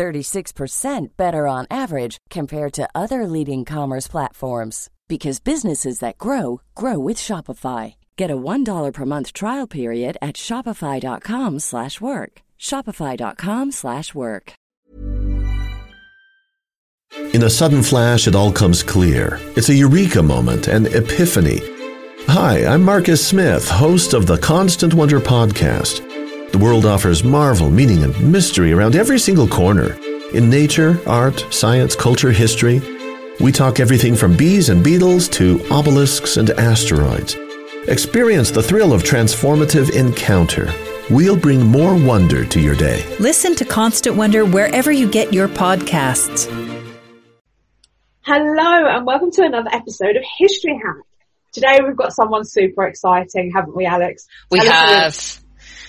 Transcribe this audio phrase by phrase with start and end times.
[0.00, 6.98] 36% better on average compared to other leading commerce platforms because businesses that grow grow
[6.98, 7.96] with Shopify.
[8.16, 12.32] Get a $1 per month trial period at shopify.com/work.
[12.58, 14.52] shopify.com/work.
[17.34, 19.38] In a sudden flash, it all comes clear.
[19.56, 21.58] It's a eureka moment, an epiphany.
[22.36, 25.94] Hi, I'm Marcus Smith, host of the Constant Wonder podcast.
[26.52, 29.96] The world offers marvel, meaning, and mystery around every single corner.
[30.34, 32.82] In nature, art, science, culture, history,
[33.38, 37.36] we talk everything from bees and beetles to obelisks and asteroids.
[37.86, 40.72] Experience the thrill of transformative encounter.
[41.08, 43.04] We'll bring more wonder to your day.
[43.20, 46.46] Listen to Constant Wonder wherever you get your podcasts.
[48.22, 50.96] Hello and welcome to another episode of History Hack.
[51.52, 54.26] Today we've got someone super exciting, haven't we, Alex?
[54.50, 55.44] We Alex, have.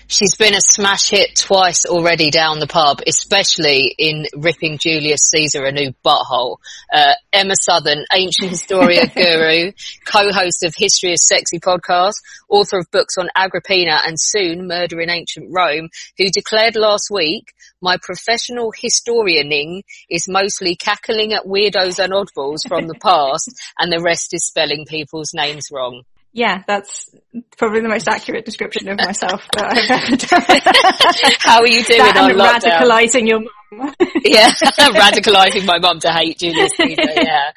[0.08, 5.64] She's been a smash hit twice already down the pub, especially in ripping Julius Caesar
[5.64, 6.58] a new butthole.
[6.94, 9.72] Uh, Emma Southon, ancient historian guru,
[10.06, 12.16] co-host of History is Sexy podcast,
[12.50, 17.54] author of books on Agrippina and soon Murder in Ancient Rome, who declared last week,
[17.82, 23.50] my professional historianing is mostly cackling at weirdos and oddballs from the past
[23.80, 26.04] and the rest is spelling people's names wrong.
[26.34, 27.14] Yeah, that's
[27.58, 31.36] probably the most accurate description of myself that I've ever done.
[31.40, 32.80] How are you doing that on lockdown?
[32.80, 33.94] radicalising your mum.
[34.24, 37.52] yeah, radicalising my mum to hate Julius Caesar, yeah.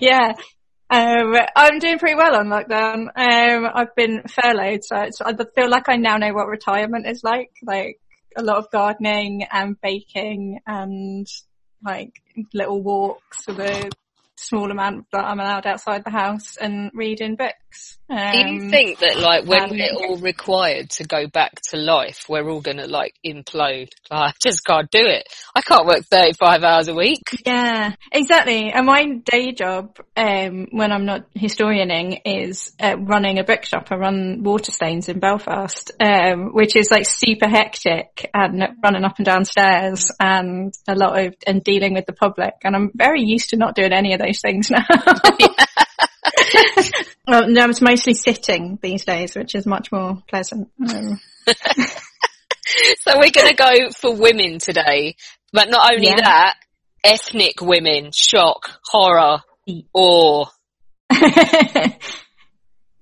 [0.00, 0.32] yeah.
[0.88, 3.08] Um, I'm doing pretty well on lockdown.
[3.14, 7.22] Um, I've been furloughed, so it's, I feel like I now know what retirement is
[7.22, 7.50] like.
[7.62, 8.00] Like
[8.36, 11.26] a lot of gardening and baking and
[11.84, 12.12] like
[12.54, 13.90] little walks with a
[14.40, 17.99] small amount that I'm allowed outside the house and reading books.
[18.10, 21.76] Um, Do you think that like when um, we're all required to go back to
[21.76, 23.90] life, we're all gonna like implode?
[24.10, 25.28] Like, I just can't do it.
[25.54, 27.22] I can't work 35 hours a week.
[27.46, 28.72] Yeah, exactly.
[28.72, 33.92] And my day job, um, when I'm not historianing is uh, running a bookshop.
[33.92, 39.26] I run Waterstones in Belfast, um, which is like super hectic and running up and
[39.26, 42.54] down stairs and a lot of, and dealing with the public.
[42.64, 44.84] And I'm very used to not doing any of those things now.
[47.26, 50.68] well, no, it's mostly sitting these days, which is much more pleasant.
[50.88, 51.20] Um,
[53.00, 55.16] So we're gonna go for women today,
[55.52, 56.20] but not only Yeah.
[56.20, 56.54] that,
[57.02, 59.38] ethnic women, shock, horror,
[59.92, 60.44] awe.
[61.10, 61.90] Emma,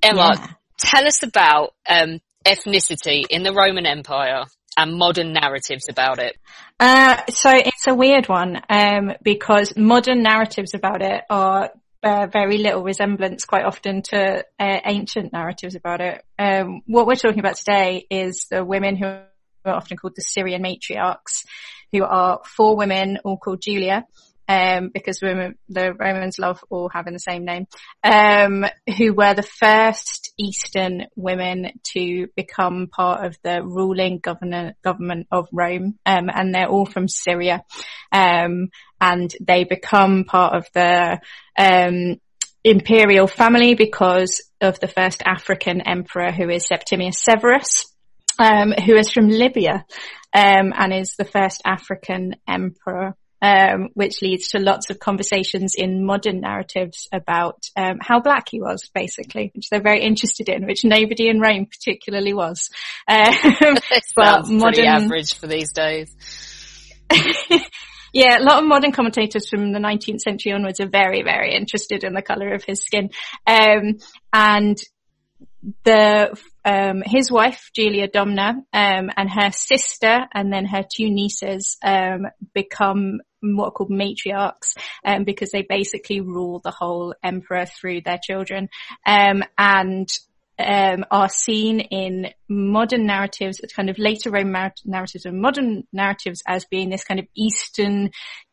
[0.03, 0.47] Yeah.
[0.78, 4.44] tell us about um, ethnicity in the Roman Empire
[4.76, 6.36] and modern narratives about it.
[6.80, 11.70] Uh, so it's a weird one, um, because modern narratives about it are
[12.03, 16.22] uh, very little resemblance quite often to uh, ancient narratives about it.
[16.38, 19.26] Um, what we're talking about today is the women who are
[19.64, 21.44] often called the Syrian matriarchs,
[21.92, 24.06] who are four women, all called Julia,
[24.48, 27.66] um, because women, the Romans love all having the same name,
[28.03, 28.65] um,
[28.97, 35.48] who were the first Eastern women to become part of the ruling governor, government of
[35.53, 37.62] Rome, um, and they're all from Syria,
[38.10, 38.69] um,
[39.00, 41.20] and they become part of the
[41.59, 42.20] um,
[42.64, 47.86] imperial family because of the first African emperor, who is Septimius Severus.
[48.41, 49.84] Um, who is from Libya,
[50.32, 56.04] um, and is the first African emperor um, which leads to lots of conversations in
[56.04, 60.84] modern narratives about um, how black he was, basically, which they're very interested in, which
[60.84, 62.70] nobody in Rome particularly was.
[63.06, 63.34] Um,
[64.16, 66.15] but pretty average for these days.
[68.12, 72.04] yeah, a lot of modern commentators from the 19th century onwards are very, very interested
[72.04, 73.10] in the colour of his skin.
[73.47, 73.98] Um,
[74.33, 74.78] and
[75.84, 81.77] the um, his wife Julia Domna um, and her sister and then her two nieces
[81.83, 88.03] um, become what are called matriarchs um, because they basically rule the whole emperor through
[88.03, 88.68] their children
[89.06, 90.09] um, and
[90.59, 96.43] um, are seen in modern narratives, kind of later Roman nar- narratives and modern narratives
[96.47, 98.10] as being this kind of Eastern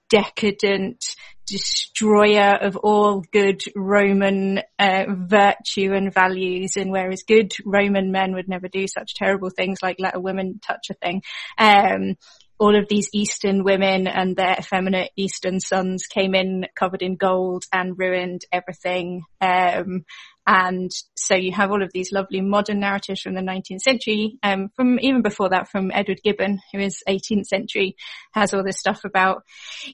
[0.09, 1.03] decadent
[1.47, 8.47] destroyer of all good Roman uh, virtue and values and whereas good Roman men would
[8.47, 11.21] never do such terrible things like let a woman touch a thing
[11.57, 12.15] um,
[12.57, 17.65] all of these Eastern women and their effeminate Eastern sons came in covered in gold
[17.71, 19.23] and ruined everything.
[19.41, 20.05] Um,
[20.47, 24.69] and so you have all of these lovely modern narratives from the 19th century, um,
[24.75, 27.95] from even before that from Edward Gibbon, who is 18th century,
[28.31, 29.43] has all this stuff about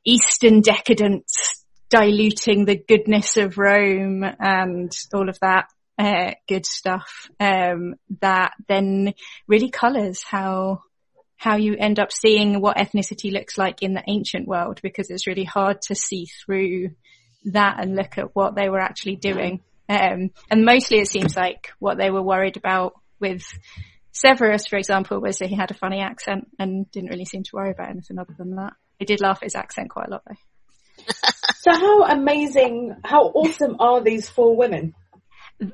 [0.04, 5.66] Eastern decadence diluting the goodness of Rome and all of that.
[5.98, 9.14] Uh, good stuff um, that then
[9.48, 10.82] really colours how
[11.36, 15.28] how you end up seeing what ethnicity looks like in the ancient world because it's
[15.28, 16.90] really hard to see through
[17.46, 19.60] that and look at what they were actually doing.
[19.92, 23.44] Um, and mostly it seems like what they were worried about with
[24.14, 27.52] Severus, for example, was that he had a funny accent and didn't really seem to
[27.54, 28.74] worry about anything other than that.
[29.00, 31.06] They did laugh at his accent quite a lot though.
[31.56, 34.94] so how amazing, how awesome are these four women?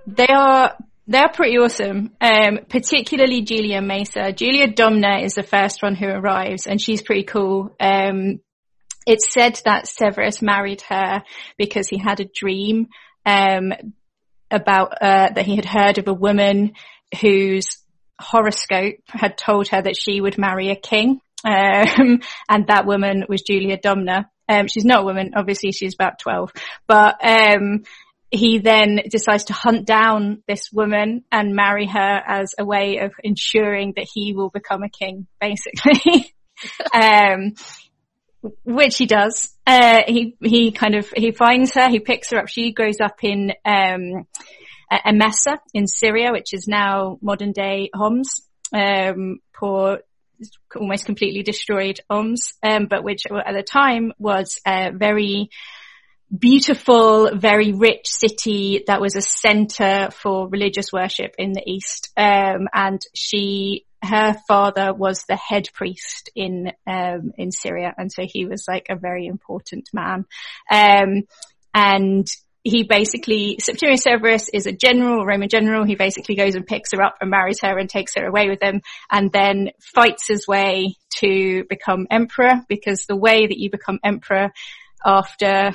[0.08, 0.76] They are
[1.06, 2.16] they're pretty awesome.
[2.20, 4.36] Um, particularly Julia Maesa.
[4.36, 7.76] Julia Domna is the first one who arrives and she's pretty cool.
[7.80, 8.42] Um,
[9.08, 11.24] it's said that Severus married her
[11.58, 12.88] because he had a dream,
[13.26, 13.72] um,
[14.52, 16.74] about, uh, that he had heard of a woman
[17.22, 17.78] whose
[18.20, 21.22] horoscope had told her that she would marry a king.
[21.44, 24.26] Um, and that woman was Julia Domna.
[24.50, 26.54] Um, she's not a woman, obviously she's about 12,
[26.88, 27.84] but, um,
[28.32, 33.14] he then decides to hunt down this woman and marry her as a way of
[33.24, 36.34] ensuring that he will become a king, basically.
[36.94, 37.54] um,
[38.64, 39.56] which he does.
[39.66, 42.48] Uh, he, he kind of, he finds her, he picks her up.
[42.48, 44.28] She grows up in, um,
[44.92, 50.00] Emesa in Syria, which is now modern day Homs, um, poor,
[50.76, 55.50] almost completely destroyed Homs, um, but which at the time was, a very,
[56.36, 62.12] beautiful, very rich city that was a center for religious worship in the East.
[62.18, 67.94] Um, and she, her father was the head priest in, um, in Syria.
[67.98, 70.26] And so he was like a very important man.
[70.72, 71.24] Um,
[71.74, 72.28] and
[72.64, 75.86] he basically, Septimius Severus is a general, Roman general.
[75.86, 78.62] He basically goes and picks her up and marries her and takes her away with
[78.62, 84.00] him and then fights his way to become emperor because the way that you become
[84.04, 84.52] emperor
[85.06, 85.72] after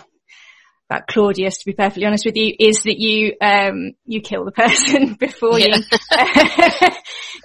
[0.92, 4.52] about Claudius, to be perfectly honest with you, is that you um, you kill the
[4.52, 5.78] person before yeah.
[5.78, 6.88] you,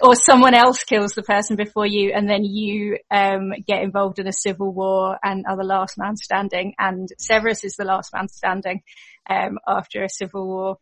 [0.00, 4.26] or someone else kills the person before you, and then you um, get involved in
[4.26, 6.74] a civil war and are the last man standing.
[6.78, 8.82] And Severus is the last man standing
[9.28, 10.78] um, after a civil war.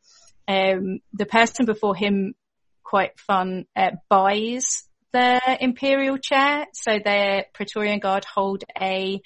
[0.48, 2.34] Um, the person before him,
[2.82, 9.20] quite fun, uh, buys the imperial chair, so their Praetorian Guard hold a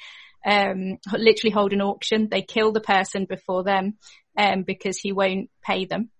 [0.46, 2.28] um, literally hold an auction.
[2.30, 3.98] They kill the person before them,
[4.36, 6.10] um, because he won't pay them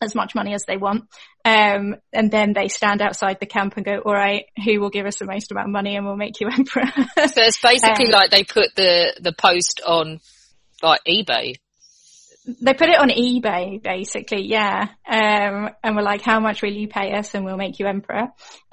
[0.00, 1.04] as much money as they want.
[1.44, 5.06] Um, and then they stand outside the camp and go, all right, who will give
[5.06, 6.86] us the most amount of money and we'll make you emperor.
[6.86, 10.20] so it's basically um, like they put the, the post on
[10.82, 11.56] like eBay.
[12.62, 14.88] They put it on eBay, basically, yeah.
[15.06, 18.28] Um, and we're like, how much will you pay us and we'll make you emperor?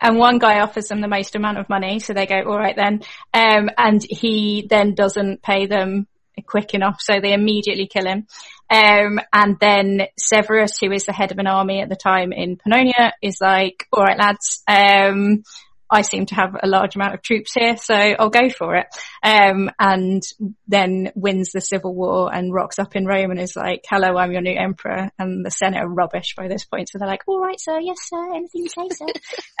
[0.00, 2.76] And one guy offers them the most amount of money, so they go, all right
[2.76, 3.02] then.
[3.32, 6.06] Um, and he then doesn't pay them
[6.46, 8.26] quick enough, so they immediately kill him.
[8.70, 12.56] Um, and then Severus, who is the head of an army at the time in
[12.56, 15.44] Pannonia, is like, all right, lads, um,
[15.94, 18.86] I seem to have a large amount of troops here, so I'll go for it.
[19.22, 20.22] Um, and
[20.66, 24.32] then wins the civil war and rocks up in Rome and is like, hello, I'm
[24.32, 25.10] your new emperor.
[25.18, 26.88] And the Senate are rubbish by this point.
[26.90, 27.78] So they're like, all right, sir.
[27.80, 28.34] Yes, sir.
[28.34, 29.06] Anything you say, sir.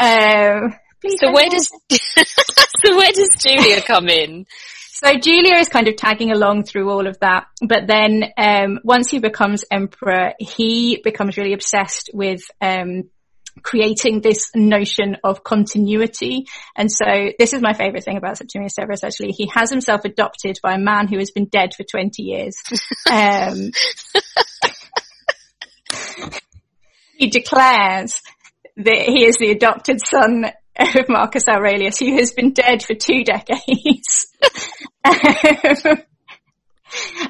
[0.00, 0.74] um,
[1.18, 4.46] so where does, so where does Julia come in?
[5.04, 7.46] So Julia is kind of tagging along through all of that.
[7.60, 13.10] But then, um, once he becomes emperor, he becomes really obsessed with, um,
[13.64, 16.46] creating this notion of continuity.
[16.76, 19.32] And so this is my favorite thing about Septimius Severus actually.
[19.32, 22.56] He has himself adopted by a man who has been dead for 20 years.
[23.10, 23.70] Um,
[27.16, 28.20] he declares
[28.76, 33.24] that he is the adopted son of Marcus Aurelius, who has been dead for two
[33.24, 34.26] decades.
[35.06, 35.98] Um,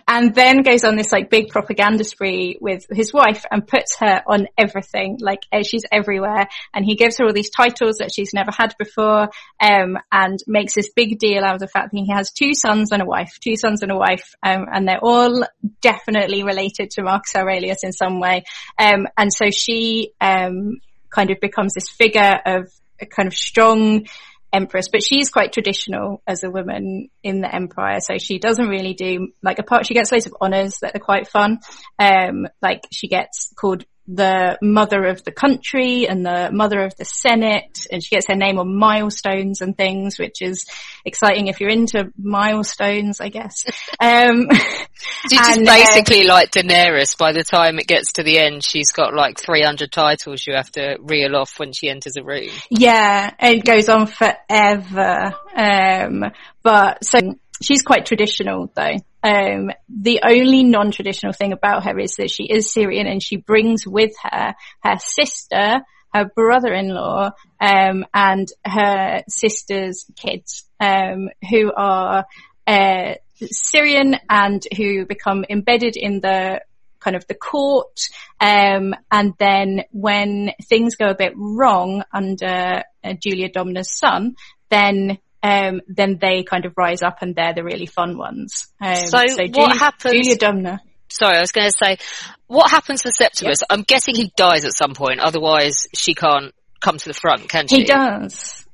[0.08, 4.22] and then goes on this like big propaganda spree with his wife and puts her
[4.26, 6.48] on everything, like eh, she's everywhere.
[6.72, 9.28] And he gives her all these titles that she's never had before,
[9.60, 12.92] um, and makes this big deal out of the fact that he has two sons
[12.92, 15.44] and a wife, two sons and a wife, um, and they're all
[15.80, 18.44] definitely related to Marcus Aurelius in some way.
[18.78, 20.78] Um, and so she, um,
[21.14, 24.06] kind of becomes this figure of a kind of strong,
[24.54, 28.00] empress, but she's quite traditional as a woman in the empire.
[28.00, 31.28] So she doesn't really do like apart, she gets loads of honors that are quite
[31.28, 31.58] fun.
[31.98, 37.04] Um, like she gets called the mother of the country and the mother of the
[37.04, 40.66] Senate, and she gets her name on milestones and things, which is
[41.04, 43.64] exciting if you're into milestones, I guess.
[44.00, 44.48] Um,
[45.28, 47.16] She's just uh, basically like Daenerys.
[47.16, 50.70] By the time it gets to the end, she's got like 300 titles you have
[50.72, 52.50] to reel off when she enters a room.
[52.70, 55.34] Yeah, it goes on forever.
[55.54, 56.24] Um,
[56.62, 57.18] but so
[57.62, 58.96] she's quite traditional though.
[59.22, 63.86] Um, the only non-traditional thing about her is that she is Syrian and she brings
[63.86, 65.80] with her her sister,
[66.12, 67.30] her brother-in-law,
[67.60, 72.26] um, and her sister's kids, um, who are,
[72.66, 76.60] uh, Syrian and who become embedded in the
[77.00, 78.08] kind of the court.
[78.40, 84.36] Um, and then when things go a bit wrong under uh, Julia Domna's son,
[84.70, 88.66] then um, then they kind of rise up and they're the really fun ones.
[88.80, 90.78] Um, So what Julia, happens- Julia Domna.
[91.10, 91.98] Sorry, I was going to say,
[92.46, 93.58] what happens to Septimus?
[93.68, 97.68] I'm guessing he dies at some point, otherwise she can't come to the front, can
[97.68, 97.76] she?
[97.76, 98.66] He does.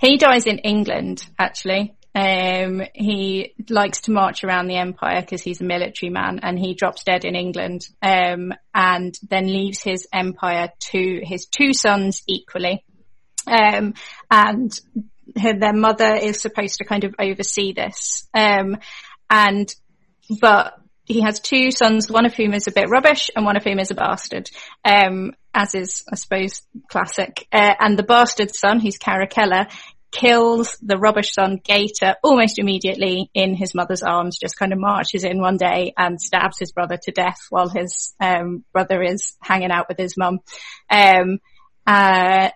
[0.00, 1.94] He dies in England, actually.
[2.14, 6.74] Um, he likes to march around the empire because he's a military man and he
[6.74, 12.84] drops dead in England, um, and then leaves his empire to his two sons equally.
[13.46, 13.94] Um,
[14.30, 14.72] and
[15.40, 18.26] her, their mother is supposed to kind of oversee this.
[18.34, 18.78] Um,
[19.30, 19.74] and,
[20.40, 23.64] but he has two sons, one of whom is a bit rubbish and one of
[23.64, 24.50] whom is a bastard.
[24.84, 27.46] Um, as is, I suppose, classic.
[27.52, 29.70] Uh, and the bastard son, who's Caracalla,
[30.10, 35.24] kills the rubbish son Geta almost immediately in his mother's arms, just kind of marches
[35.24, 39.72] in one day and stabs his brother to death while his, um, brother is hanging
[39.72, 40.40] out with his mum.
[40.88, 41.40] Um,
[41.86, 42.50] uh,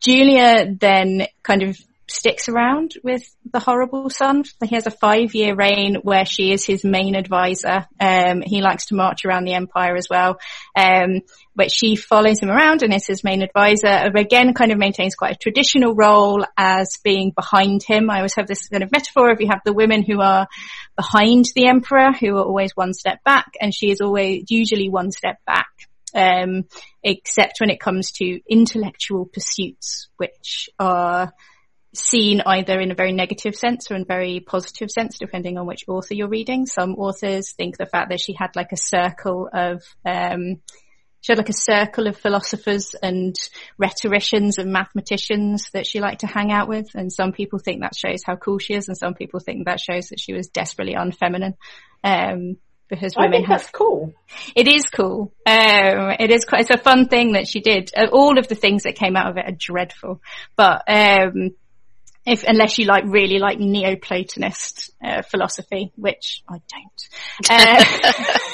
[0.00, 3.22] Julia then kind of sticks around with
[3.52, 4.44] the horrible son.
[4.64, 7.86] He has a five year reign where she is his main advisor.
[7.98, 10.38] Um, he likes to march around the empire as well.
[10.76, 11.22] Um,
[11.54, 13.88] but she follows him around and is his main advisor.
[14.14, 18.10] Again, kind of maintains quite a traditional role as being behind him.
[18.10, 20.46] I always have this kind of metaphor of you have the women who are
[20.96, 25.10] behind the emperor who are always one step back and she is always usually one
[25.10, 25.66] step back
[26.14, 26.64] um,
[27.02, 31.32] except when it comes to intellectual pursuits, which are
[31.96, 35.66] seen either in a very negative sense or in a very positive sense, depending on
[35.66, 36.66] which author you're reading.
[36.66, 40.60] Some authors think the fact that she had like a circle of, um,
[41.20, 43.34] she had like a circle of philosophers and
[43.78, 46.94] rhetoricians and mathematicians that she liked to hang out with.
[46.94, 48.88] And some people think that shows how cool she is.
[48.88, 51.54] And some people think that shows that she was desperately unfeminine.
[52.04, 54.14] Um, because I women think have that's cool.
[54.54, 55.32] it is cool.
[55.44, 57.90] Um, it is quite, it's a fun thing that she did.
[57.96, 60.20] Uh, all of the things that came out of it are dreadful,
[60.56, 61.50] but, um,
[62.26, 67.48] if, unless you like really like Neoplatonist, uh, philosophy, which I don't.
[67.48, 68.38] Uh,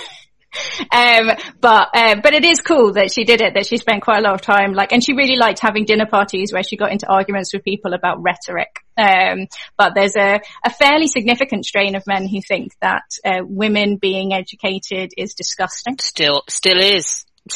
[0.91, 4.19] Um, but, uh, but it is cool that she did it, that she spent quite
[4.19, 6.93] a lot of time, like, and she really liked having dinner parties where she got
[6.93, 8.69] into arguments with people about rhetoric.
[8.99, 9.47] Um,
[9.79, 14.35] but there's a, a fairly significant strain of men who think that, uh, women being
[14.35, 15.97] educated is disgusting.
[15.99, 17.25] Still, still is.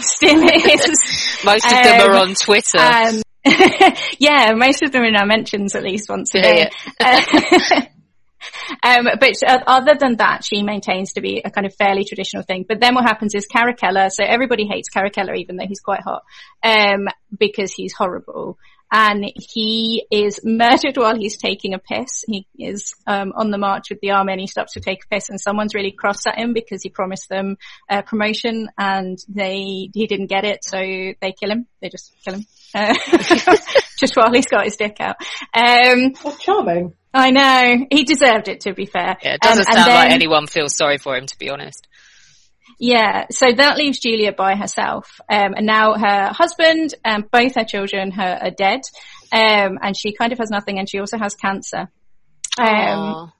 [0.00, 1.40] Still is.
[1.44, 2.78] Most of them Um, are on Twitter.
[2.78, 3.22] Um,
[4.18, 6.70] yeah, most of them in our mentions at least once a Yeah,
[7.00, 7.88] day.
[8.84, 12.42] um, but uh, other than that, she maintains to be a kind of fairly traditional
[12.42, 12.64] thing.
[12.68, 16.22] But then what happens is Caracalla, so everybody hates Caracalla even though he's quite hot,
[16.62, 18.58] um, because he's horrible.
[18.92, 22.24] And he is murdered while he's taking a piss.
[22.26, 25.14] He is um, on the march with the army and he stops to take a
[25.14, 27.56] piss and someone's really cross at him because he promised them
[27.88, 31.66] a promotion and they he didn't get it so they kill him.
[31.80, 32.46] They just kill him.
[32.74, 32.94] Uh,
[33.98, 35.16] just while he's got his dick out.
[35.54, 36.94] Um, charming.
[37.12, 37.86] I know.
[37.90, 39.16] He deserved it to be fair.
[39.22, 41.88] yeah, it doesn't Um, and sound like anyone feels sorry for him, to be honest.
[42.82, 45.20] Yeah, so that leaves Julia by herself.
[45.28, 48.80] Um, and now her husband and both her children her, are dead.
[49.30, 51.90] Um, and she kind of has nothing and she also has cancer.
[52.58, 53.32] Um,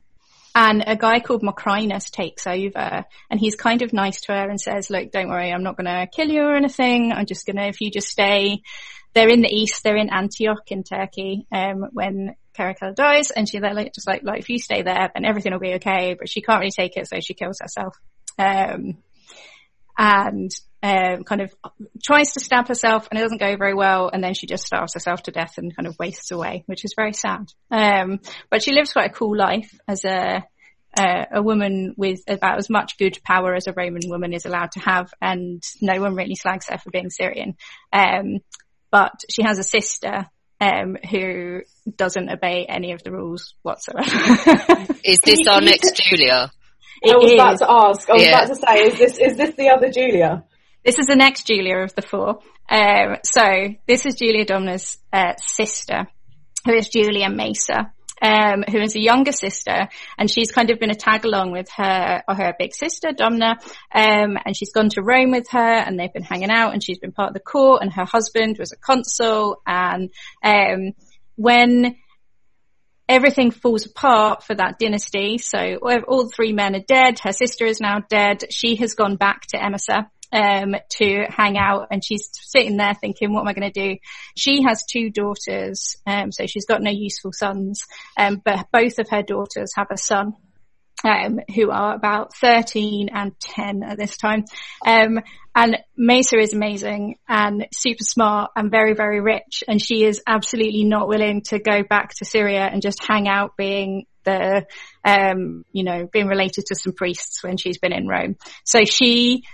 [0.54, 4.60] and a guy called Macrinus takes over and he's kind of nice to her and
[4.60, 7.10] says, look, don't worry, I'm not going to kill you or anything.
[7.10, 8.60] I'm just going to, if you just stay,
[9.14, 13.62] they're in the east, they're in Antioch in Turkey, um, when Caracalla dies and she's
[13.62, 16.14] like, just like, like, if you stay there, then everything will be okay.
[16.18, 17.96] But she can't really take it, so she kills herself.
[18.38, 18.98] Um,
[19.96, 20.50] and
[20.82, 21.54] um, kind of
[22.02, 24.94] tries to stab herself and it doesn't go very well and then she just starves
[24.94, 27.52] herself to death and kind of wastes away, which is very sad.
[27.70, 30.44] Um, but she lives quite a cool life as a
[30.98, 34.72] uh, a woman with about as much good power as a Roman woman is allowed
[34.72, 37.56] to have, and no one really slags her for being Syrian.
[37.92, 38.40] Um,
[38.90, 40.26] but she has a sister
[40.60, 41.60] um, who
[41.94, 44.02] doesn't obey any of the rules whatsoever.
[45.04, 46.50] Is this our next Julia?
[47.02, 47.34] It I was is.
[47.34, 48.10] about to ask.
[48.10, 48.28] I was Yeah.
[48.30, 50.44] about to say, is this is this the other Julia?
[50.84, 52.38] This is the next Julia of the four.
[52.68, 56.08] Um, so this is Julia Domna's uh, sister,
[56.64, 57.90] who is Julia Maesa.
[58.22, 59.88] Um, who is a younger sister,
[60.18, 63.52] and she's kind of been a tag along with her or her big sister Domna,
[63.94, 66.98] um, and she's gone to Rome with her, and they've been hanging out, and she's
[66.98, 70.10] been part of the court, and her husband was a consul, and
[70.44, 70.92] um,
[71.36, 71.96] when
[73.10, 75.36] everything falls apart for that dynasty.
[75.38, 75.76] So
[76.06, 77.18] all three men are dead.
[77.18, 78.44] Her sister is now dead.
[78.50, 80.08] She has gone back to Emesa.
[80.32, 83.98] Um, to hang out and she's sitting there thinking, what am I going to do?
[84.36, 87.82] She has two daughters, um, so she's got no useful sons,
[88.16, 90.34] um, but both of her daughters have a son
[91.04, 94.44] um, who are about 13 and 10 at this time.
[94.86, 95.20] Um,
[95.54, 99.64] and Maesa is amazing and super smart and very, very rich.
[99.66, 103.56] And she is absolutely not willing to go back to Syria and just hang out
[103.56, 104.66] being the,
[105.04, 108.36] um, you know, being related to some priests when she's been in Rome.
[108.64, 109.44] So she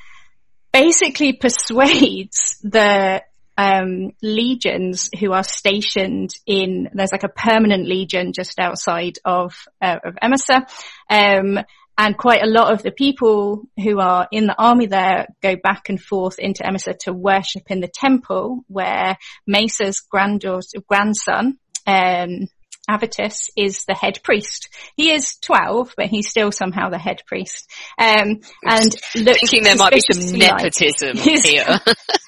[0.73, 3.23] basically persuades the
[3.57, 9.99] um, legions who are stationed in, there's like a permanent legion just outside of, uh,
[10.05, 10.69] of Emesa.
[11.11, 11.65] Um,
[11.99, 15.89] and quite a lot of the people who are in the army there go back
[15.89, 19.17] and forth into Emesa to worship in the temple where
[19.49, 22.49] Maesa's granddaughter, grandson, um,
[22.89, 24.69] Avitus is the head priest.
[24.97, 27.69] He is 12, but he's still somehow the head priest.
[27.99, 31.81] Um, and Thinking there might be some suspiciously like- nepotism here.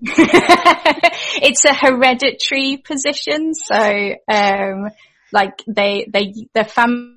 [1.42, 4.90] it's a hereditary position, so um,
[5.32, 7.16] like they they the family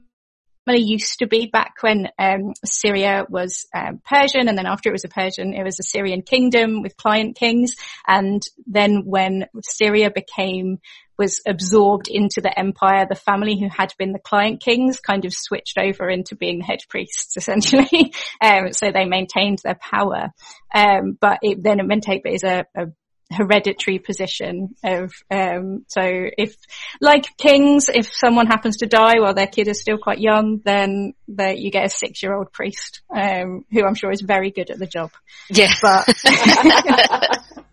[0.67, 5.05] used to be back when um, Syria was um, Persian, and then after it was
[5.05, 7.75] a Persian, it was a Syrian kingdom with client kings,
[8.07, 10.79] and then when Syria became
[11.21, 15.33] was absorbed into the empire, the family who had been the client kings kind of
[15.33, 18.13] switched over into being the head priests essentially.
[18.41, 20.31] um, so they maintained their power.
[20.73, 22.87] Um, but it then it maintained is a, a
[23.31, 26.53] hereditary position of um so if
[26.99, 31.13] like kings if someone happens to die while their kid is still quite young then
[31.29, 34.69] they, you get a six year old priest um who i'm sure is very good
[34.69, 35.11] at the job
[35.49, 35.71] yeah.
[35.81, 36.05] but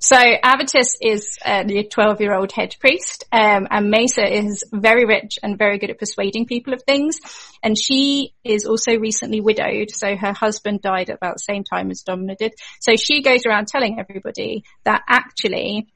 [0.00, 5.04] so Avitus is uh, the 12 year old head priest, um, and Maesa is very
[5.04, 7.18] rich and very good at persuading people of things.
[7.62, 12.02] And she is also recently widowed, so her husband died about the same time as
[12.02, 12.54] Domina did.
[12.80, 15.88] So she goes around telling everybody that actually,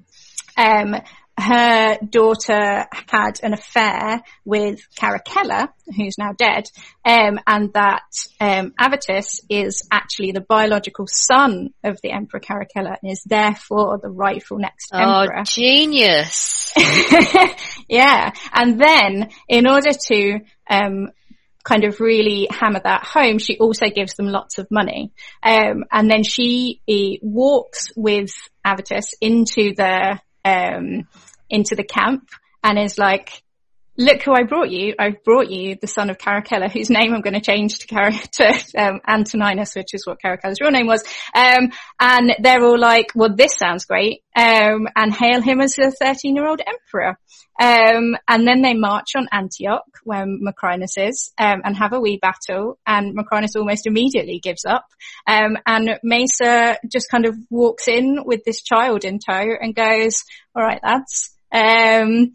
[0.57, 0.97] um,
[1.39, 6.71] her daughter had an affair with Caracalla, who's now dead,
[7.05, 8.03] um, and that
[8.41, 14.11] um, Avitus is actually the biological son of the Emperor Caracalla and is therefore the
[14.11, 15.43] rightful next Oh, emperor.
[15.45, 16.73] genius.
[17.89, 18.31] yeah.
[18.53, 21.09] And then in order to, um,
[21.65, 25.13] kind of really hammer that home, she also gives them lots of money.
[25.43, 28.31] Um, and then she eh, walks with
[28.65, 31.09] Avitus into the, um,
[31.49, 32.29] into the camp.
[32.63, 33.44] And is like,
[33.97, 34.95] look who I brought you.
[34.99, 38.11] I've brought you the son of Caracalla, whose name I'm going to change to, Car-
[38.33, 41.03] to um, Antoninus, which is what Caracalla's real name was.
[41.35, 44.23] Um, and they're all like, well, this sounds great.
[44.37, 47.19] Um, and hail him as a 13 year old emperor.
[47.61, 52.19] Um, and then they march on Antioch, where Macrinus is, um, and have a wee
[52.21, 52.79] battle.
[52.85, 54.87] And Macrinus almost immediately gives up.
[55.27, 60.25] Um, and Maesa just kind of walks in with this child in tow and goes,
[60.57, 62.35] all right, lads, um,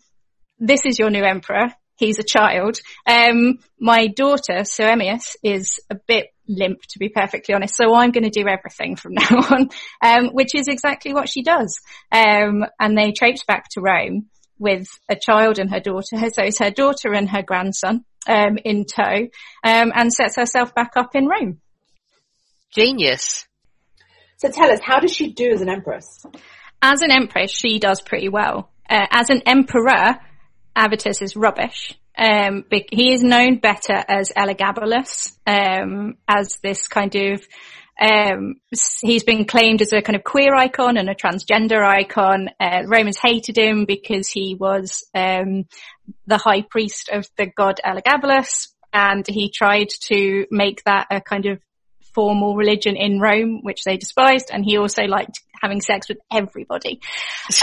[0.60, 1.68] this is your new emperor.
[1.96, 2.80] He's a child.
[3.06, 7.76] Um, my daughter, Soaemias, is a bit limp, to be perfectly honest.
[7.76, 9.70] So I'm going to do everything from now on,
[10.02, 11.80] um, which is exactly what she does.
[12.12, 16.18] Um, and they traipse back to Rome with a child and her daughter.
[16.18, 19.28] So it's her daughter and her grandson, um, in tow,
[19.64, 21.60] um, and sets herself back up in Rome.
[22.72, 23.46] Genius.
[24.38, 26.26] So tell us, how does she do as an empress?
[26.82, 28.72] As an empress, she does pretty well.
[28.90, 30.18] Uh, as an emperor,
[30.76, 31.98] Avitus is rubbish.
[32.18, 37.48] Um, he is known better as Elagabalus, um, as this kind of,
[38.00, 38.56] um,
[39.02, 42.50] he's been claimed as a kind of queer icon and a transgender icon.
[42.60, 45.66] Uh, Romans hated him because he was, um,
[46.26, 51.46] the high priest of the god Elagabalus, and he tried to make that a kind
[51.46, 51.62] of
[52.14, 57.00] formal religion in Rome, which they despised, and he also liked having sex with everybody.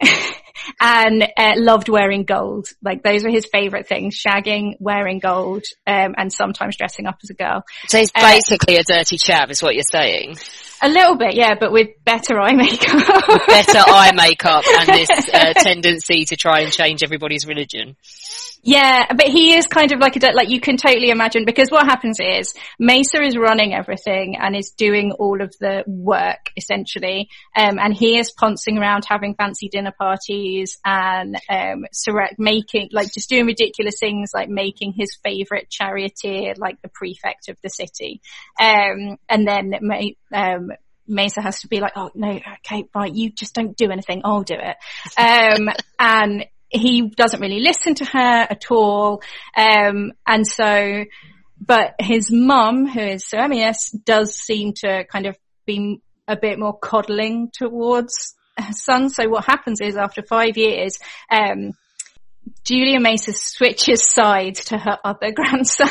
[0.80, 2.68] And uh, loved wearing gold.
[2.82, 7.30] Like those were his favorite things: shagging, wearing gold, um, and sometimes dressing up as
[7.30, 7.64] a girl.
[7.88, 10.36] So he's Uh, basically a dirty chap, is what you're saying.
[10.82, 13.06] A little bit, yeah, but with better eye makeup.
[13.46, 17.96] Better eye makeup and this uh, tendency to try and change everybody's religion.
[18.62, 21.86] Yeah, but he is kind of like a, like you can totally imagine because what
[21.86, 27.30] happens is Maesa is running everything and is doing all of the work essentially.
[27.56, 31.86] Um, and he is poncing around having fancy dinner parties and, um,
[32.38, 37.56] making, like just doing ridiculous things like making his favorite charioteer like the prefect of
[37.62, 38.20] the city.
[38.60, 39.72] Um, and then,
[40.32, 40.70] um,
[41.08, 44.42] Maesa has to be like, oh no, okay, right, you just don't do anything, I'll
[44.42, 44.76] do it.
[45.18, 49.22] Um, and he doesn't really listen to her at all.
[49.56, 51.04] Um, and so,
[51.60, 56.78] but his mum, who is Soaemias, does seem to kind of be a bit more
[56.78, 59.10] coddling towards her son.
[59.10, 60.98] So what happens is after five years,
[61.30, 61.72] um,
[62.64, 65.88] Julia Maesa switches sides to her other grandson.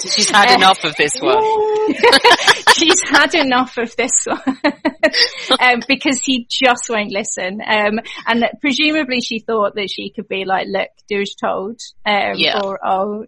[0.00, 1.42] She's had enough of this one.
[2.74, 4.40] She's had enough of this one
[5.60, 7.60] um, because he just won't listen.
[7.66, 12.34] Um, and presumably she thought that she could be like, "Look, do as told," um,
[12.36, 12.60] Yeah.
[12.62, 13.24] or "I'll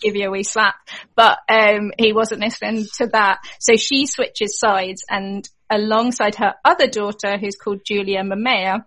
[0.00, 0.76] give you a wee slap."
[1.14, 6.86] But um, he wasn't listening to that, so she switches sides, and alongside her other
[6.88, 8.84] daughter, who's called Julia Mamea,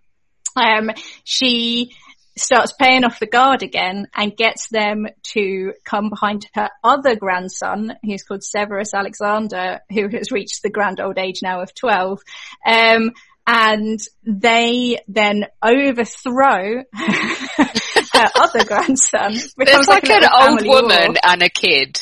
[0.56, 0.92] um,
[1.24, 1.96] she
[2.36, 7.94] starts paying off the guard again and gets them to come behind her other grandson,
[8.04, 12.22] who's called Severus Alexander, who has reached the grand old age now of 12.
[12.66, 13.12] Um,
[13.46, 19.34] and they then overthrow her other grandson.
[19.34, 20.82] There's Becomes like, an old family war.
[20.82, 22.02] woman and a kid.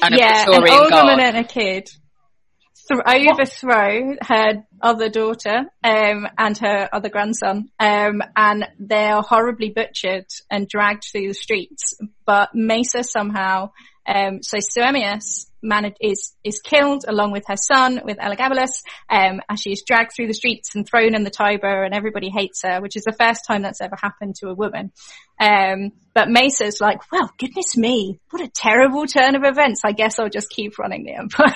[0.00, 0.92] And a yeah, an old guard.
[0.92, 1.90] woman and a kid
[2.88, 9.70] th- overthrow her other daughter um, and her other grandson, um, and they are horribly
[9.70, 11.98] butchered and dragged through the streets.
[12.24, 13.72] But Maesa somehow,
[14.06, 19.60] um, so Soaemias managed is is killed along with her son, with Elagabalus, um, as
[19.60, 22.80] she is dragged through the streets and thrown in the Tiber, and everybody hates her,
[22.80, 24.92] which is the first time that's ever happened to a woman.
[25.40, 29.82] Um, but Maesa's like, well, goodness me, what a terrible turn of events.
[29.84, 31.52] I guess I'll just keep running the empire.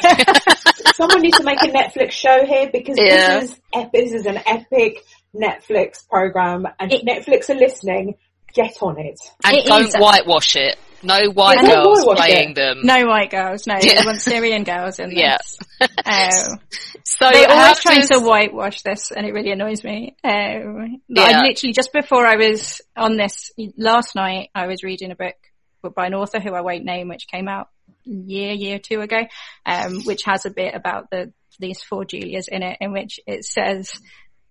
[0.94, 3.40] Someone needs to make a Netflix show here because Yeah.
[3.40, 8.14] this is ep- this is an epic Netflix program, and It- Netflix are listening.
[8.54, 9.18] Get on it.
[9.44, 10.78] And It don't is whitewash it.
[11.02, 12.54] No white Yeah, girls whitewash playing it.
[12.54, 12.80] them.
[12.84, 14.00] no white girls, no, Yeah.
[14.00, 15.38] they want Syrian girls in Yeah.
[15.38, 15.90] this.
[16.06, 16.56] Oh.
[17.04, 20.16] So They how always try does- to whitewash this, and it really annoys me.
[20.24, 21.22] Um, Yeah.
[21.22, 25.94] I literally just before I was on this last night, I was reading a book
[25.94, 27.68] by an author who I won't name, which came out
[28.06, 29.22] a year, year or two ago,
[29.66, 33.44] um, which has a bit about the these four Julias in it, in which it
[33.44, 33.92] says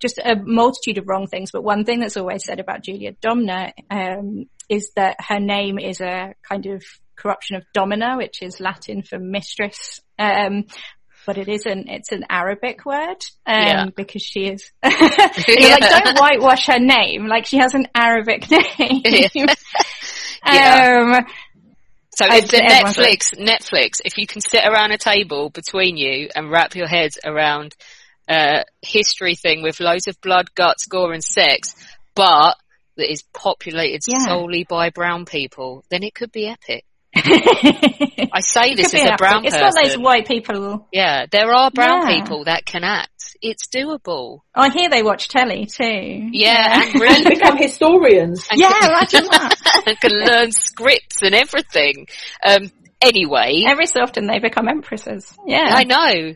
[0.01, 1.51] just a multitude of wrong things.
[1.51, 6.01] But one thing that's always said about Julia Domna um, is that her name is
[6.01, 6.83] a kind of
[7.15, 10.01] corruption of domina, which is Latin for mistress.
[10.17, 10.65] Um,
[11.25, 11.87] but it isn't.
[11.87, 13.85] It's an Arabic word, um, Yeah.
[13.95, 14.71] because she is.
[14.83, 17.27] You're like, don't whitewash her name.
[17.27, 19.47] Like she has an Arabic name.
[20.45, 21.15] Yeah.
[21.17, 21.25] Um,
[22.13, 26.51] So if the Netflix, Netflix, if you can sit around a table between you and
[26.51, 27.75] wrap your heads around
[28.31, 31.75] a history thing with loads of blood, guts, gore and sex,
[32.15, 32.55] but
[32.97, 34.19] that is populated Yeah.
[34.25, 36.85] solely by brown people, then it could be epic.
[37.13, 39.67] I I say this as a brown It's person.
[39.67, 40.87] It's not those white people.
[40.93, 42.21] Yeah, there are brown Yeah.
[42.21, 43.35] people that can act.
[43.41, 44.39] It's doable.
[44.55, 46.29] I hear they watch telly too.
[46.31, 48.45] Yeah, and And read become historians.
[48.49, 49.83] and Yeah, imagine that.
[49.87, 52.07] and can learn scripts and everything.
[52.45, 55.33] Um, anyway, Every so often they become empresses.
[55.45, 55.67] Yeah.
[55.73, 56.35] I know.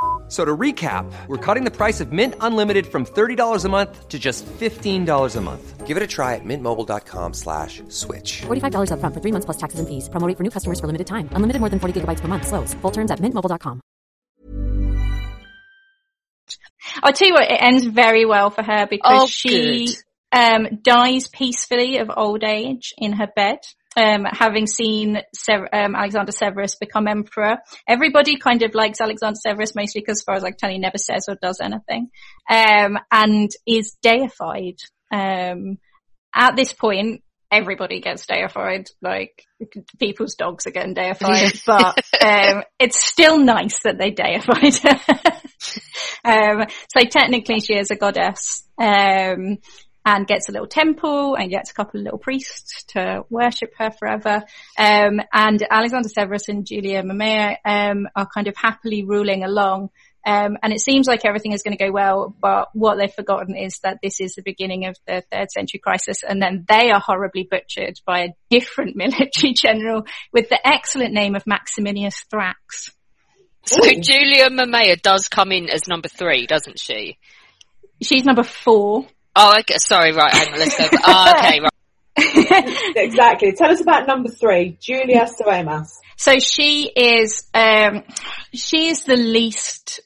[0.31, 4.07] F- So to recap, we're cutting the price of Mint Unlimited from $30 a month
[4.07, 5.85] to just $15 a month.
[5.85, 8.43] Give it a try at mintmobile.com slash switch.
[8.47, 10.07] $45 upfront for three months plus taxes and fees.
[10.07, 11.27] Promo rate for new customers for limited time.
[11.35, 12.47] Unlimited more than 40 gigabytes per month.
[12.47, 12.73] Slows.
[12.75, 13.81] Full terms at mintmobile.com.
[17.03, 19.89] I'll tell you what, it ends very well for her because Oh, she
[20.31, 23.59] um, dies peacefully of old age in her bed.
[23.97, 29.75] Um, having seen Sever- um, Alexander Severus become emperor, everybody kind of likes Alexander Severus
[29.75, 32.09] mostly because, as far as I can tell, he never says or does anything,
[32.49, 34.77] um, and is deified.
[35.11, 35.77] Um,
[36.33, 38.87] at this point, everybody gets deified.
[39.01, 39.45] Like
[39.99, 45.01] people's dogs are getting deified, but um, it's still nice that they deified her.
[46.61, 48.63] um, so technically, she is a goddess.
[50.03, 53.91] And gets a little temple and gets a couple of little priests to worship her
[53.91, 54.43] forever.
[54.77, 59.91] Um, and Alexander Severus and Julia Mamaea, um, are kind of happily ruling along.
[60.25, 63.55] Um, and it seems like everything is going to go well, but what they've forgotten
[63.55, 66.99] is that this is the beginning of the third century crisis and then they are
[66.99, 72.91] horribly butchered by a different military general with the excellent name of Maximinus Thrax.
[73.65, 74.01] So Ooh.
[74.01, 77.17] Julia Mamaea does come in as number three, doesn't she?
[78.01, 79.05] She's number four.
[79.35, 79.77] Oh, okay.
[79.77, 80.33] Sorry, right.
[80.33, 80.87] Hang on, let's go.
[81.05, 81.71] Oh, okay, right.
[82.95, 83.53] exactly.
[83.53, 85.97] Tell us about number three, Julia Soaemias.
[86.17, 88.03] So she is, um,
[88.53, 90.01] she is the least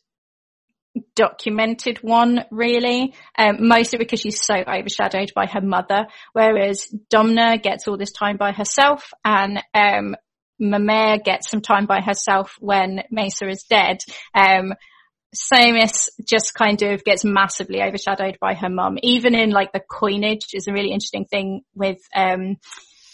[1.16, 7.88] documented one really, um, mostly because she's so overshadowed by her mother, whereas Domna gets
[7.88, 10.16] all this time by herself and, um,
[10.62, 13.98] Mamaea gets some time by herself when Maesa is dead.
[14.34, 14.74] Um,
[15.36, 18.98] Soaemias just kind of gets massively overshadowed by her mum.
[19.04, 22.58] Even in like the coinage is a really interesting thing with, um,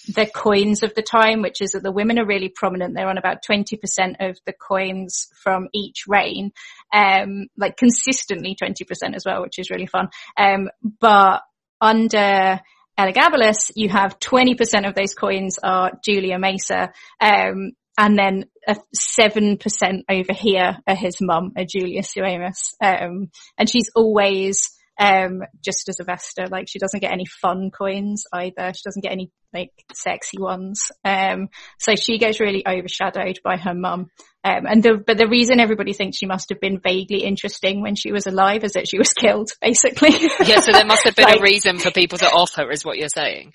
[0.07, 2.95] the coins of the time, which is that the women are really prominent.
[2.95, 6.51] They're on about 20% of the coins from each reign,
[6.93, 10.09] um, like consistently 20% as well, which is really fun.
[10.37, 11.41] Um, but
[11.79, 12.59] under
[12.97, 19.57] Elagabalus, you have 20% of those coins are Julia Maesa, um, and then a seven
[19.57, 22.73] percent over here are his mum, a Julia Soaemias.
[22.81, 27.69] Um, and she's always, um, just as a Vesta, like she doesn't get any fun
[27.69, 28.73] coins either.
[28.73, 30.91] She doesn't get any like sexy ones.
[31.05, 34.09] Um, so she gets really overshadowed by her mum.
[34.43, 37.93] Um, and the, but the reason everybody thinks she must have been vaguely interesting when
[37.93, 40.13] she was alive is that she was killed, basically.
[40.43, 42.83] yeah, so there must have been like, a reason for people to off her is
[42.83, 43.53] what you're saying.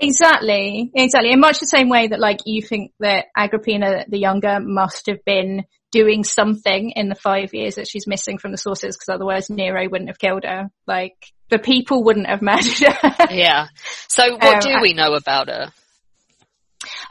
[0.00, 1.32] Exactly, exactly.
[1.32, 5.24] In much the same way that like you think that Agrippina the younger must have
[5.24, 9.50] been doing something in the five years that she's missing from the sources because otherwise
[9.50, 10.70] Nero wouldn't have killed her.
[10.86, 11.14] Like
[11.50, 13.26] the people wouldn't have murdered her.
[13.30, 13.66] yeah.
[14.08, 15.72] So what um, do we know about her?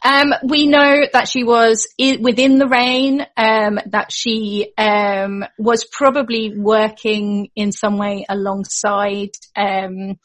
[0.04, 6.58] Um, we know that she was within the reign, um, that she um, was probably
[6.58, 10.18] working in some way alongside um,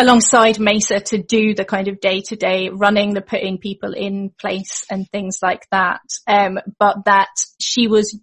[0.00, 4.30] alongside Maesa to do the kind of day to day running, the putting people in
[4.30, 6.00] place and things like that.
[6.26, 7.28] Um, but that
[7.60, 8.18] she was,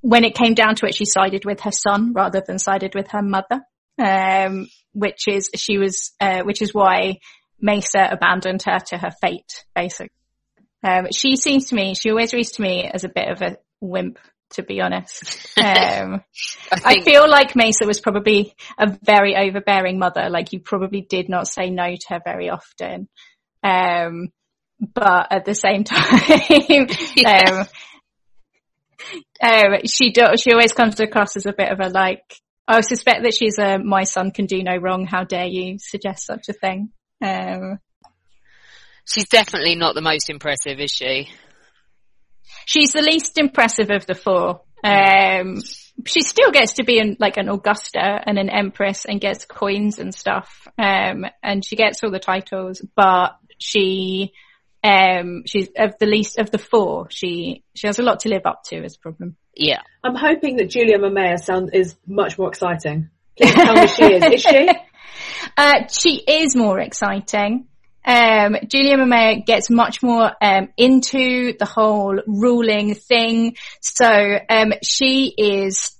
[0.00, 3.08] when it came down to it, she sided with her son rather than sided with
[3.08, 3.62] her mother.
[3.98, 7.18] Um, which is, she was, uh, which is why
[7.62, 10.12] Maesa abandoned her to her fate, basically.
[10.82, 13.56] Um, she seems to me, she always reads to me as a bit of a
[13.80, 14.18] wimp
[14.50, 15.46] to be honest.
[15.58, 16.22] Um,
[16.70, 20.30] I, I, feel like Maesa was probably a very overbearing mother.
[20.30, 23.08] Like you probably did not say no to her very often.
[23.64, 24.28] Um,
[24.80, 27.66] but at the same time, yeah.
[29.42, 32.22] um, um, she do, she always comes across as a bit of a like,
[32.68, 35.04] I suspect that she's a, my son can do no wrong.
[35.04, 36.90] How dare you suggest such a thing?
[37.20, 37.80] Um,
[39.04, 41.30] she's definitely not the most impressive, is she?
[42.64, 44.62] She's the least impressive of the four.
[44.82, 45.60] Um,
[46.06, 49.98] she still gets to be in, like an Augusta and an Empress and gets coins
[49.98, 50.68] and stuff.
[50.78, 54.32] Um, and she gets all the titles, but she,
[54.84, 57.10] um, she's of the least of the four.
[57.10, 59.36] She, she has a lot to live up to as a problem.
[59.54, 59.80] Yeah.
[60.04, 63.10] I'm hoping that Julia Mamaea sound is much more exciting.
[63.36, 64.24] Please tell me she is.
[64.24, 64.68] Is she?
[65.56, 67.66] Uh, she is more exciting
[68.08, 73.56] um, Julia Mamaea gets much more um, into the whole ruling thing.
[73.82, 74.08] So
[74.48, 75.94] um, she is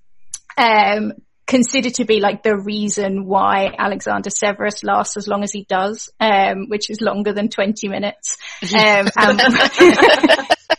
[0.56, 1.12] um,
[1.46, 6.08] considered to be like the reason why Alexander Severus lasts as long as he does,
[6.18, 8.38] um, which is longer than 20 minutes.
[8.74, 9.08] Um,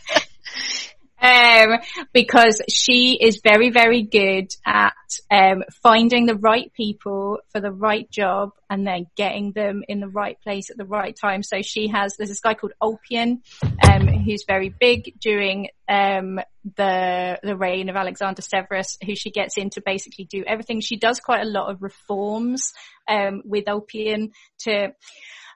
[1.20, 1.78] um,
[2.12, 4.94] because she is very, very good at
[5.30, 10.08] um, finding the right people for the right job and then getting them in the
[10.08, 11.42] right place at the right time.
[11.42, 13.42] So she has, there's this guy called Ulpian,
[13.82, 16.40] um, who's very big during um,
[16.76, 20.80] the the reign of Alexander Severus, who she gets in to basically do everything.
[20.80, 22.72] She does quite a lot of reforms
[23.08, 24.92] um, with Ulpian to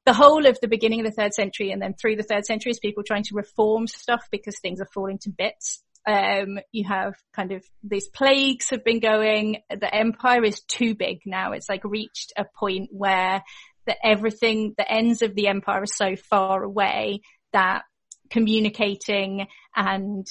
[0.07, 2.71] the whole of the beginning of the third century and then through the third century
[2.71, 5.83] is people trying to reform stuff because things are falling to bits.
[6.07, 9.63] um, you have kind of these plagues have been going.
[9.71, 11.53] The empire is too big now.
[11.53, 13.43] It's like reached a point where
[13.87, 17.83] that everything, the ends of the empire are so far away that
[18.31, 20.27] communicating and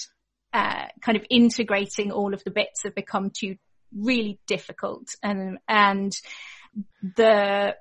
[0.53, 3.55] uh, kind of integrating all of the bits have become too
[3.95, 6.13] really difficult and and
[7.15, 7.75] the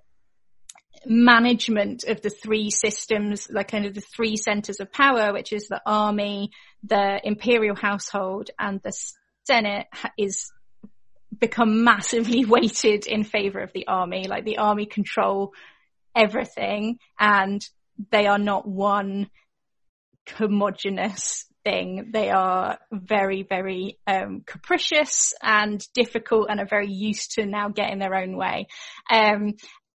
[1.06, 5.68] management of the three systems, like kind of the three centers of power, which is
[5.68, 6.50] the army,
[6.82, 8.92] the imperial household and the
[9.44, 9.86] Senate
[10.18, 10.50] is
[11.38, 14.26] become massively weighted in favor of the army.
[14.28, 15.52] Like the army control
[16.14, 17.64] everything and
[18.10, 19.30] they are not one
[20.28, 22.10] homogenous thing.
[22.12, 27.98] They are very, very um, capricious and difficult and are very used to now getting
[27.98, 28.66] their own way.
[29.10, 29.54] Um,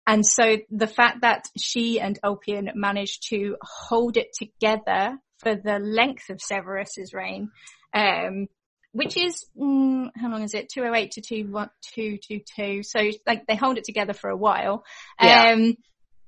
[0.06, 5.78] and so the fact that she and Ulpian managed to hold it together for the
[5.78, 7.50] length of Severus's reign,
[7.94, 8.48] um,
[8.92, 10.68] which is, mm, how long is it?
[10.68, 12.82] 208 to 222.
[12.82, 14.84] So like they hold it together for a while,
[15.20, 15.52] Yeah.
[15.52, 15.76] um,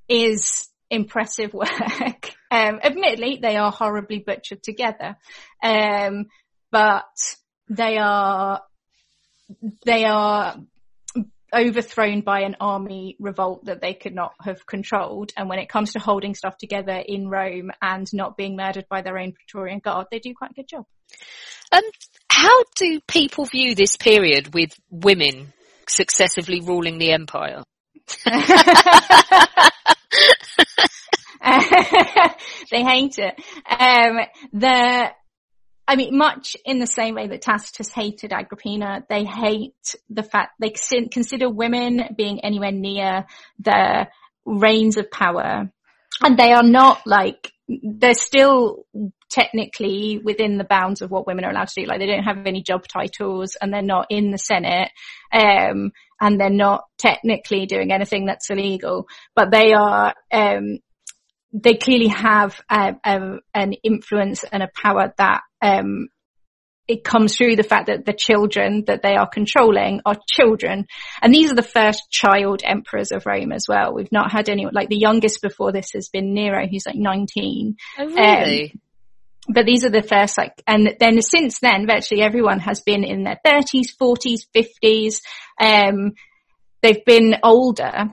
[0.09, 2.35] is impressive work.
[2.51, 5.17] um, admittedly, they are horribly butchered together.
[5.63, 6.27] Um,
[6.71, 7.05] but
[7.69, 8.63] they are,
[9.85, 10.57] they are
[11.55, 15.33] overthrown by an army revolt that they could not have controlled.
[15.37, 19.03] And when it comes to holding stuff together in Rome and not being murdered by
[19.03, 20.87] their own Praetorian guard, they do quite a good job.
[21.73, 21.83] Um,
[22.31, 25.53] how do people view this period with women
[25.89, 27.63] successively ruling the empire?
[32.71, 33.41] they hate it.
[33.69, 34.21] Um,
[34.53, 35.11] the,
[35.89, 40.55] I mean, much in the same way that Tacitus hated Agrippina, they hate the fact
[40.59, 40.71] they
[41.11, 43.27] consider women being anywhere near
[43.61, 44.09] the
[44.45, 45.71] reins of power.
[46.23, 48.85] And they are not like, they're still
[49.29, 51.87] technically within the bounds of what women are allowed to do.
[51.87, 54.91] Like they don't have any job titles and they're not in the Senate.
[55.33, 60.79] Um, and they're not technically doing anything that's illegal, but they are, um,
[61.59, 66.09] they clearly have an influence and a power that um,
[66.87, 70.87] it comes through the fact that the children that they are controlling are children,
[71.23, 73.95] and these are the first child emperors of Rome as well.
[73.95, 77.77] We've not had anyone like the youngest before this has been Nero, who's like nineteen.
[77.99, 78.73] Oh, really?
[78.73, 78.81] Um,
[79.49, 83.25] but these are the first like, and then since then, virtually everyone has been in
[83.25, 85.23] their thirties, forties, fifties.
[85.61, 86.13] Um,
[86.83, 88.11] they've been older.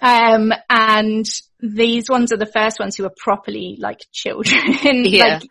[0.00, 1.26] Um, and
[1.62, 4.60] these ones are the first ones who are properly like children.
[5.04, 5.38] Yeah.
[5.40, 5.42] like,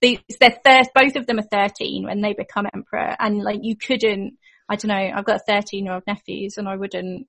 [0.00, 3.76] these, they're thir- both of them are 13 when they become emperor and like you
[3.76, 7.26] couldn't, I don't know, I've got 13 year old nephews and I wouldn't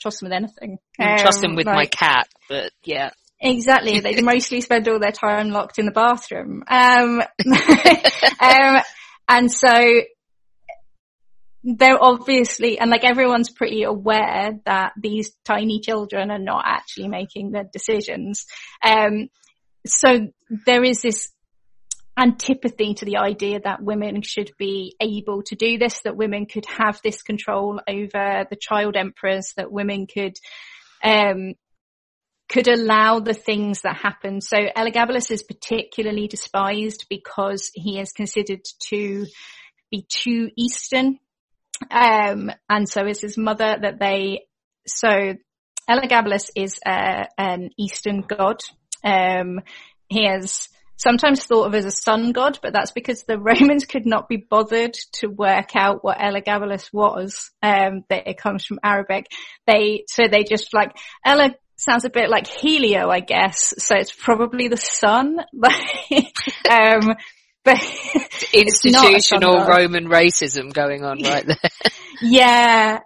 [0.00, 0.78] trust them with anything.
[0.98, 3.10] I trust them Um, with my cat, but yeah.
[3.40, 4.00] Exactly.
[4.00, 6.64] They mostly spend all their time locked in the bathroom.
[6.68, 7.22] Um,
[8.40, 8.82] um,
[9.28, 10.02] and so
[11.64, 17.52] they're obviously, and like everyone's pretty aware that these tiny children are not actually making
[17.52, 18.46] the decisions.
[18.84, 19.28] Um,
[19.86, 20.28] so
[20.66, 21.30] there is this
[22.16, 26.66] antipathy to the idea that women should be able to do this, that women could
[26.66, 30.36] have this control over the child emperors, that women could,
[31.02, 31.54] um,
[32.48, 34.40] could allow the things that happen.
[34.40, 39.26] So Elagabalus is particularly despised because he is considered to
[39.90, 41.18] be too Eastern.
[41.90, 44.46] Um, and so is his mother that they,
[44.86, 45.34] so
[45.88, 48.60] Elagabalus is uh, an Eastern god.
[49.04, 49.60] Um,
[50.08, 54.06] he is sometimes thought of as a sun god, but that's because the Romans could
[54.06, 57.50] not be bothered to work out what Elagabalus was.
[57.62, 59.26] Um, that it comes from Arabic.
[59.66, 63.74] They, so they just like, Ela sounds a bit like Helio, I guess.
[63.78, 65.38] So it's probably the sun.
[66.70, 67.14] um,
[67.64, 67.78] but
[68.52, 69.66] it's not a sun Institutional.
[69.66, 71.56] Roman racism going on right there.
[72.22, 73.00] Yeah.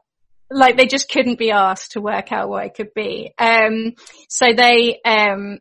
[0.50, 3.32] Like they just couldn't be asked to work out what it could be.
[3.38, 3.94] Um,
[4.28, 5.58] so they, um,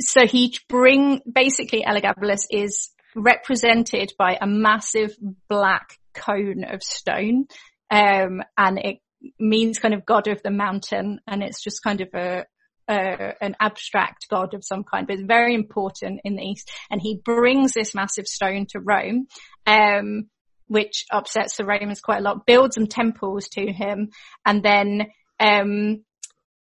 [0.00, 5.16] so he bring, basically Elagabalus is represented by a massive
[5.48, 7.46] black cone of stone.
[7.90, 8.98] Um, and it
[9.38, 12.44] means kind of god of the mountain and it's just kind of a,
[12.88, 16.70] uh, an abstract god of some kind, but it's very important in the East.
[16.90, 19.26] And he brings this massive stone to Rome,
[19.66, 20.28] um,
[20.66, 24.10] which upsets the Romans quite a lot, builds some temples to him,
[24.44, 25.06] and then,
[25.40, 26.04] um,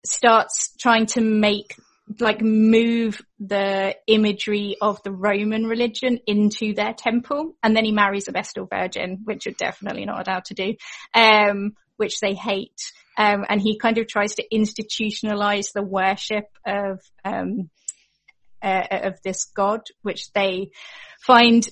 [0.04, 1.76] starts trying to make,
[2.20, 7.56] like move the imagery of the Roman religion into their temple.
[7.62, 10.74] And then he marries a Vestal Virgin, which you're definitely not allowed to do,
[11.14, 12.92] um, which they hate.
[13.16, 17.70] Um, and he kind of tries to institutionalize the worship of, um,
[18.62, 20.70] uh, of this god, which they
[21.24, 21.68] find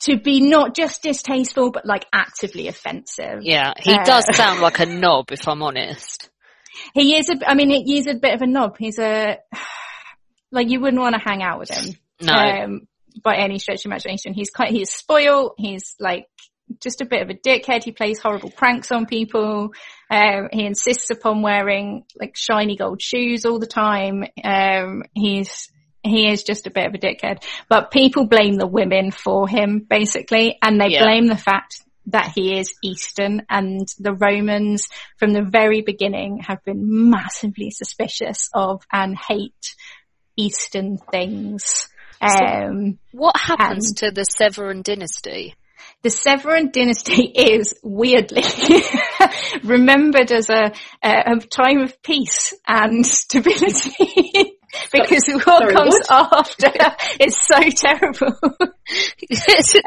[0.00, 3.40] to be not just distasteful, but like actively offensive.
[3.42, 6.28] Yeah, he Uh, does sound like a knob, if I'm honest.
[6.92, 8.76] He is a, I mean, he's a bit of a knob.
[8.78, 9.38] He's a,
[10.52, 11.94] like you wouldn't want to hang out with him.
[12.20, 12.34] No.
[12.34, 12.88] Um,
[13.22, 14.34] by any stretch of imagination.
[14.34, 15.52] He's quite, he's spoiled.
[15.56, 16.26] He's like
[16.80, 17.84] just a bit of a dickhead.
[17.84, 19.72] He plays horrible pranks on people.
[20.10, 24.24] Um, he insists upon wearing like shiny gold shoes all the time.
[24.44, 25.70] Um, he's,
[26.02, 29.84] he is just a bit of a dickhead, but people blame the women for him
[29.88, 31.04] basically, and they Yeah.
[31.04, 36.62] blame the fact that he is Eastern and the Romans from the very beginning have
[36.64, 39.74] been massively suspicious of and hate
[40.36, 41.88] Eastern things.
[42.20, 45.54] Um, What happens And- to the Severan dynasty?
[46.02, 48.42] The Severan dynasty is weirdly
[49.64, 50.72] remembered as a,
[51.02, 53.04] a, a time of peace and
[53.60, 54.56] stability.
[54.92, 56.32] because what Sorry, comes what?
[56.32, 56.72] after
[57.20, 58.36] is so terrible.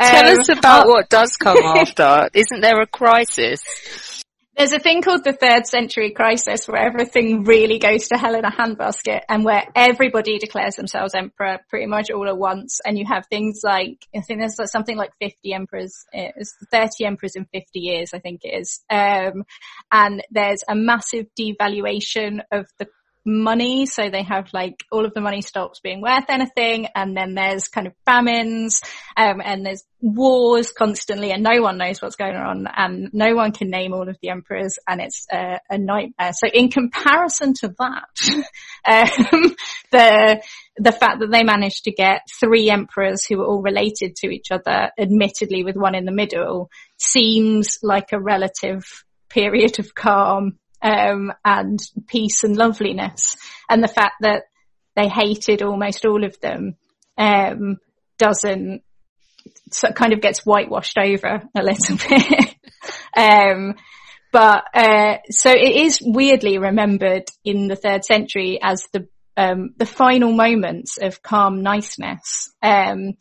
[0.01, 2.29] Tell Um, us about uh, what does come after.
[2.33, 4.18] Isn't there a crisis?
[4.59, 8.43] There's a thing called the third century crisis where everything really goes to hell in
[8.43, 12.81] a handbasket and where everybody declares themselves emperor pretty much all at once.
[12.85, 17.37] And you have things like, I think there's something like 50 emperors, it's 30 emperors
[17.37, 18.81] in 50 years, I think it is.
[18.89, 19.45] Um,
[19.93, 22.89] and there's a massive devaluation of the
[23.29, 23.85] money.
[23.85, 26.87] So they have like all of the money stops being worth anything.
[26.95, 28.81] And then there's kind of famines,
[29.15, 33.51] um, and there's wars constantly and no one knows what's going on and no one
[33.51, 36.31] can name all of the emperors and it's a, a nightmare.
[36.33, 38.43] So in comparison to that,
[38.85, 39.55] um,
[39.91, 40.41] the,
[40.77, 44.51] the fact that they managed to get three emperors who were all related to each
[44.51, 48.83] other, admittedly with one in the middle, seems like a relative
[49.29, 53.35] period of calm um, and peace and loveliness.
[53.69, 54.43] And the fact that
[54.95, 56.75] they hated almost all of them
[57.17, 57.77] um,
[58.17, 58.83] doesn't
[59.71, 62.55] so kind of gets whitewashed over a little bit.
[63.15, 63.75] um,
[64.31, 69.07] but uh, so it is weirdly remembered in the third century as the
[69.37, 72.51] um, the final moments of calm niceness.
[72.61, 73.13] Um,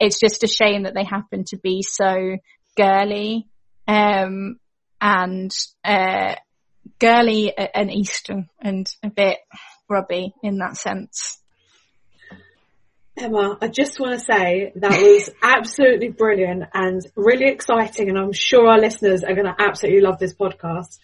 [0.00, 2.38] it's just a shame that they happen to be so
[2.76, 3.46] girly
[3.86, 4.58] um,
[5.00, 5.50] and
[5.84, 6.36] uh,
[6.98, 9.38] girly and Eastern and a bit
[9.88, 11.40] grubby in that sense.
[13.18, 18.32] Emma, I just want to say that was absolutely brilliant and really exciting and I'm
[18.32, 20.98] sure our listeners are going to absolutely love this podcast.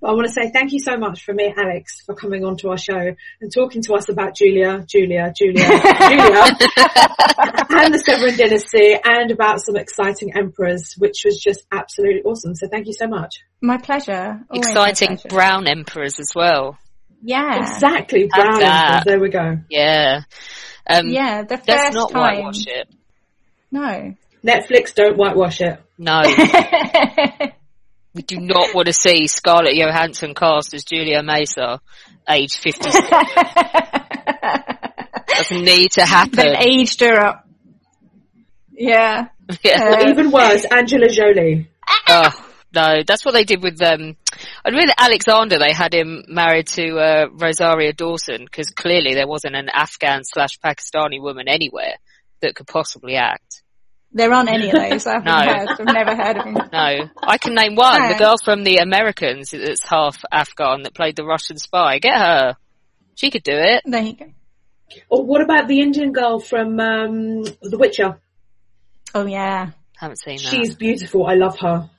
[0.00, 2.56] But I want to say thank you so much for me, Alex, for coming on
[2.58, 6.44] to our show and talking to us about Julia, Julia, Julia, Julia,
[7.70, 12.54] and the Severan dynasty and about some exciting emperors, which was just absolutely awesome.
[12.54, 13.36] So thank you so much.
[13.60, 14.40] My pleasure.
[14.50, 15.28] Always my Exciting pleasure.
[15.30, 16.78] brown emperors as well.
[17.20, 17.58] Yeah.
[17.60, 19.02] Exactly, brown emperors.
[19.04, 19.58] There we go.
[19.68, 20.20] Yeah.
[20.88, 22.20] Um, Yeah, the Let's first not time.
[22.36, 22.88] whitewash it.
[23.72, 24.14] No.
[24.44, 25.82] Netflix, don't whitewash it.
[25.98, 26.22] No.
[28.18, 31.78] we do not want to see Scarlett Johansson cast as Julia Maesa,
[32.28, 32.98] age 56.
[35.28, 36.34] Doesn't need to happen.
[36.34, 37.48] then aged her up.
[38.72, 39.28] Yeah.
[39.62, 39.82] Yeah.
[39.82, 41.70] Uh, Even worse, Angela Jolie.
[42.06, 42.30] Oh,
[42.74, 44.14] no, that's what they did with, um,
[44.62, 49.56] and with Alexander, they had him married to, uh, Rosario Dawson, because clearly there wasn't
[49.56, 51.94] an Afghan slash Pakistani woman anywhere
[52.42, 53.62] that could possibly act.
[54.12, 55.06] There aren't any of those.
[55.06, 55.32] I haven't No.
[55.54, 55.68] heard.
[55.68, 56.54] I've never heard of them.
[56.72, 58.08] No, I can name one.
[58.08, 61.98] The girl from the Americans that's half Afghan that played the Russian spy.
[61.98, 62.56] Get her.
[63.16, 63.82] She could do it.
[63.84, 64.26] There you go.
[65.10, 68.18] Or what about the Indian girl from um, The Witcher?
[69.14, 69.70] Oh yeah.
[69.96, 70.46] Haven't seen that.
[70.48, 71.26] She's beautiful.
[71.26, 71.90] I love her.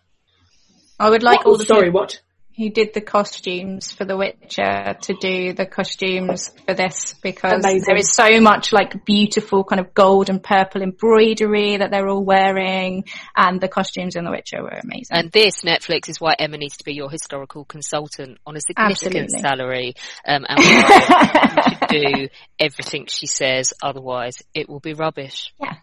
[1.00, 2.22] I would like Oh, all the sorry, people what?
[2.60, 7.84] Who did the costumes for The Witcher to do the costumes for this because Amazing.
[7.88, 12.26] there is so much like beautiful kind of gold and purple embroidery that they're all
[12.26, 15.08] wearing and the costumes in The Witcher were amazing.
[15.12, 19.32] And this Netflix is why Emma needs to be your historical consultant on a significant
[19.34, 19.40] Absolutely.
[19.40, 19.94] salary.
[20.28, 22.28] Um, and why do
[22.60, 25.54] everything she says, otherwise it will be rubbish.
[25.62, 25.76] Yeah.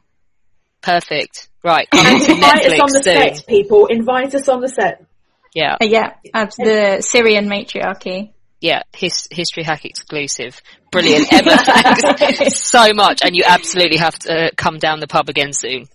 [0.82, 1.48] Perfect.
[1.64, 3.34] Right, coming to Invite us on the soon.
[3.34, 3.86] set, people.
[3.86, 5.05] Invite us on the set.
[5.56, 8.34] Yeah, Uh, yeah, the Syrian matriarchy.
[8.60, 10.60] yeah, his, History Hack exclusive.
[10.92, 11.26] Brilliant.
[11.32, 11.56] Emma,
[12.18, 13.22] thanks so much.
[13.24, 15.86] And you absolutely have to uh, come down the pub again soon.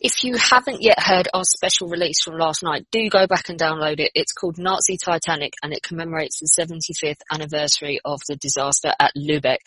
[0.00, 3.58] If you haven't yet heard our special release from last night, do go back and
[3.60, 4.10] download it.
[4.14, 9.58] It's called Nazi Titanic and it commemorates the 75th anniversary of the disaster at Lubeck,